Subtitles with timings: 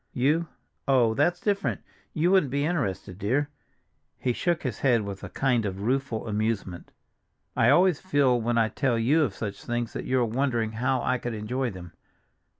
[0.13, 3.51] "You—oh, that's different; you wouldn't be interested, dear."
[4.17, 6.91] He shook his head with a kind of rueful amusement.
[7.55, 11.03] "I always feel when I tell you of such things that you are wondering how
[11.03, 11.93] I could enjoy them.